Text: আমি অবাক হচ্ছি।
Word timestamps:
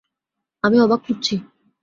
আমি 0.63 0.77
অবাক 0.79 1.01
হচ্ছি। 1.07 1.35